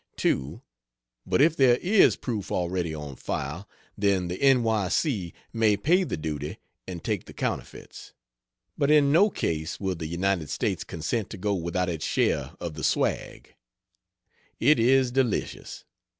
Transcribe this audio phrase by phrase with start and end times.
[0.17, 0.63] 2.
[1.27, 4.63] But if there is proof already on file, then the N.
[4.63, 4.87] Y.
[4.87, 5.31] C.
[5.53, 8.11] may pay the duty and take the counterfeits.
[8.75, 12.73] But in no case will the United States consent to go without its share of
[12.73, 13.53] the swag.
[14.59, 15.85] It is delicious.